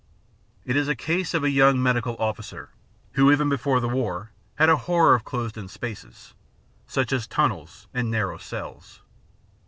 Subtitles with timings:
[0.65, 2.71] It is the case of a young medical officer,
[3.11, 6.33] who even before the war had a horror of closed in spaces,
[6.87, 9.01] such as tunnels and narrow cells.